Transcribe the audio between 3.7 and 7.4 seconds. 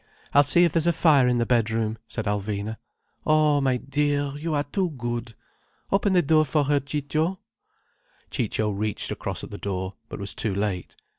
dear, you are too good. Open the door for her, Ciccio—"